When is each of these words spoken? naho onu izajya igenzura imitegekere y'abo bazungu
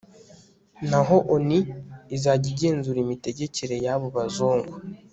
naho 0.89 1.15
onu 1.33 1.59
izajya 2.15 2.47
igenzura 2.53 2.99
imitegekere 3.05 3.75
y'abo 3.85 4.07
bazungu 4.15 4.73